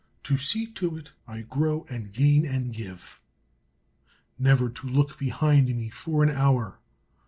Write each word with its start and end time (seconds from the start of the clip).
To 0.23 0.35
see 0.35 0.65
to 0.65 0.97
it 0.97 1.11
I 1.27 1.41
grow 1.41 1.85
and 1.87 2.11
gain 2.11 2.43
and 2.43 2.73
give! 2.73 3.21
Never 4.39 4.67
to 4.67 4.87
look 4.87 5.19
behind 5.19 5.67
me 5.67 5.89
for 5.91 6.23
an 6.23 6.31
hour! 6.31 6.79